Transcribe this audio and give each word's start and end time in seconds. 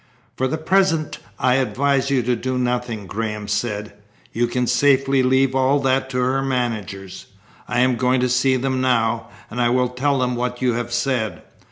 "For 0.35 0.47
the 0.47 0.57
present 0.57 1.19
I 1.37 1.57
advise 1.57 2.09
you 2.09 2.23
to 2.23 2.35
do 2.35 2.57
nothing," 2.57 3.05
Graham 3.05 3.47
said. 3.47 3.93
"You 4.33 4.47
can 4.47 4.65
safely 4.65 5.21
leave 5.21 5.53
all 5.53 5.79
that 5.81 6.09
to 6.09 6.17
her 6.17 6.41
managers. 6.41 7.27
I 7.67 7.81
am 7.81 7.97
going 7.97 8.19
to 8.21 8.27
see 8.27 8.55
them 8.55 8.81
now. 8.81 9.27
I 9.51 9.69
will 9.69 9.89
tell 9.89 10.17
them 10.17 10.35
what 10.35 10.59
you 10.59 10.73
have 10.73 10.91
said." 10.91 11.43